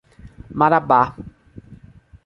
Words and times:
Marabá 0.59 1.13